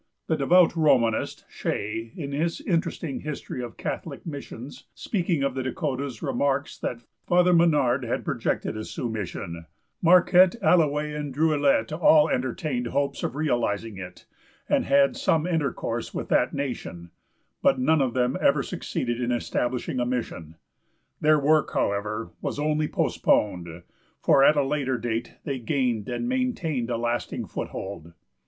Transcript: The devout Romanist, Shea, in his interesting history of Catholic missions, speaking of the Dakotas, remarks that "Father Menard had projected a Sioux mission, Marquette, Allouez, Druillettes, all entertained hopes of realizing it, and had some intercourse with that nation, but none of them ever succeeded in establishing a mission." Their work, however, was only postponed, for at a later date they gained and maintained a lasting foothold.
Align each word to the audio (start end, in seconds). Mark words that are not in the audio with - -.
The 0.25 0.35
devout 0.35 0.75
Romanist, 0.75 1.45
Shea, 1.47 2.11
in 2.15 2.31
his 2.31 2.59
interesting 2.61 3.19
history 3.19 3.61
of 3.61 3.77
Catholic 3.77 4.25
missions, 4.25 4.87
speaking 4.95 5.43
of 5.43 5.53
the 5.53 5.61
Dakotas, 5.61 6.23
remarks 6.23 6.75
that 6.79 7.01
"Father 7.27 7.53
Menard 7.53 8.03
had 8.03 8.25
projected 8.25 8.75
a 8.75 8.83
Sioux 8.83 9.11
mission, 9.11 9.67
Marquette, 10.01 10.55
Allouez, 10.63 11.31
Druillettes, 11.31 11.91
all 11.91 12.27
entertained 12.31 12.87
hopes 12.87 13.21
of 13.21 13.35
realizing 13.35 13.99
it, 13.99 14.25
and 14.67 14.85
had 14.85 15.15
some 15.15 15.45
intercourse 15.45 16.15
with 16.15 16.29
that 16.29 16.51
nation, 16.51 17.11
but 17.61 17.77
none 17.77 18.01
of 18.01 18.15
them 18.15 18.35
ever 18.41 18.63
succeeded 18.63 19.21
in 19.21 19.31
establishing 19.31 19.99
a 19.99 20.05
mission." 20.07 20.55
Their 21.19 21.37
work, 21.37 21.71
however, 21.75 22.31
was 22.41 22.57
only 22.57 22.87
postponed, 22.87 23.83
for 24.19 24.43
at 24.43 24.57
a 24.57 24.63
later 24.63 24.97
date 24.97 25.35
they 25.43 25.59
gained 25.59 26.09
and 26.09 26.27
maintained 26.27 26.89
a 26.89 26.97
lasting 26.97 27.45
foothold. 27.45 28.13